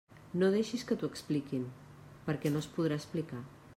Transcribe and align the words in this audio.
No 0.43 0.47
deixis 0.55 0.85
que 0.91 0.97
t'ho 1.01 1.09
expliquin, 1.15 1.67
perquè 2.31 2.53
no 2.57 2.63
es 2.67 2.71
podrà 2.79 2.99
explicar! 3.03 3.43